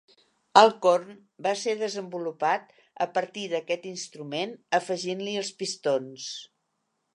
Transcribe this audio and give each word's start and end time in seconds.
El 0.59 0.69
corn 0.85 1.11
va 1.47 1.51
ser 1.63 1.75
desenvolupat 1.81 2.73
a 3.05 3.09
partir 3.19 3.45
d'aquest 3.53 3.87
instrument, 3.91 4.57
afegint-li 4.81 5.39
els 5.45 5.55
pistons. 5.63 6.29